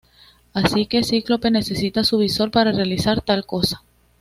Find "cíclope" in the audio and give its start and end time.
1.03-1.51